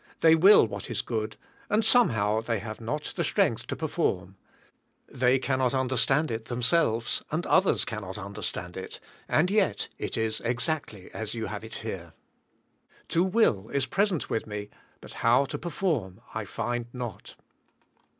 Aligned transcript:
They 0.21 0.33
will 0.33 0.65
what 0.65 0.89
is 0.89 1.03
good, 1.03 1.37
and 1.69 1.85
somehow 1.85 2.41
they 2.41 2.57
have 2.57 2.81
not 2.81 3.13
the 3.15 3.23
strength 3.23 3.67
to 3.67 3.75
174 3.75 4.29
THE 4.33 5.13
SPIRITUAL 5.13 5.13
LIFE. 5.13 5.19
perform. 5.19 5.19
They 5.19 5.37
cannot 5.37 5.79
understand 5.79 6.31
it 6.31 6.45
themselves, 6.45 7.21
and 7.29 7.45
others 7.45 7.85
cannot 7.85 8.17
understand 8.17 8.77
it, 8.77 8.99
and 9.29 9.51
yet 9.51 9.89
it 9.99 10.17
is 10.17 10.39
exactly 10.39 11.11
as 11.11 11.35
you 11.35 11.45
have 11.45 11.63
it 11.63 11.75
here. 11.85 12.13
"To 13.09 13.23
will 13.23 13.69
is 13.69 13.85
present 13.85 14.27
with 14.27 14.47
me, 14.47 14.71
but 15.01 15.13
how 15.21 15.45
to 15.45 15.59
perform 15.59 16.19
I 16.33 16.45
find 16.45 16.87
not." 16.91 17.35